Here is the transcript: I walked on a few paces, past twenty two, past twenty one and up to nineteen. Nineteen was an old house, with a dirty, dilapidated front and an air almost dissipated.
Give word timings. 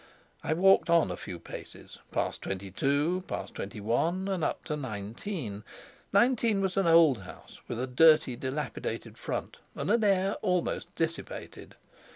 I 0.43 0.53
walked 0.55 0.89
on 0.89 1.11
a 1.11 1.15
few 1.15 1.37
paces, 1.37 1.99
past 2.11 2.41
twenty 2.41 2.71
two, 2.71 3.23
past 3.27 3.53
twenty 3.53 3.79
one 3.79 4.27
and 4.27 4.43
up 4.43 4.63
to 4.63 4.75
nineteen. 4.75 5.63
Nineteen 6.11 6.59
was 6.59 6.75
an 6.75 6.87
old 6.87 7.19
house, 7.19 7.59
with 7.67 7.79
a 7.79 7.85
dirty, 7.85 8.35
dilapidated 8.35 9.15
front 9.15 9.57
and 9.75 9.91
an 9.91 10.03
air 10.03 10.37
almost 10.41 10.87
dissipated. 10.95 11.75